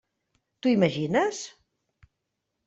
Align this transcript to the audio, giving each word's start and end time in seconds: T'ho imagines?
T'ho 0.61 0.71
imagines? 0.75 1.43